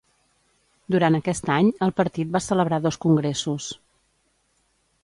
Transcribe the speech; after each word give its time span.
Durant 0.95 1.17
aquest 1.17 1.51
any, 1.57 1.69
el 1.89 1.93
Partit 2.01 2.33
va 2.37 2.43
celebrar 2.47 2.81
dos 2.87 2.99
Congressos. 3.07 3.71